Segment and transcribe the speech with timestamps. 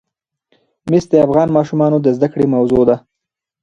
[0.89, 2.95] مس د افغان ماشومانو د زده کړې موضوع ده.